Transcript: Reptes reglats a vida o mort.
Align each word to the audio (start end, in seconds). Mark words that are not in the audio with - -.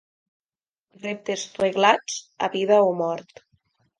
Reptes 1.03 1.43
reglats 1.59 2.17
a 2.47 2.51
vida 2.57 2.81
o 2.89 2.91
mort. 3.05 3.45